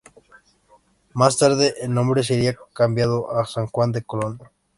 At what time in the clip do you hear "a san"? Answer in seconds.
3.37-3.67